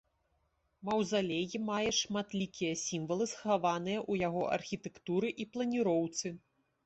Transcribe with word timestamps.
Маўзалей 0.87 1.57
мае 1.65 1.89
шматлікія 1.97 2.73
сімвалы, 2.85 3.27
схаваныя 3.33 3.99
ў 4.11 4.27
яго 4.29 4.41
архітэктуры 4.59 5.27
і 5.45 5.47
планіроўцы. 5.57 6.27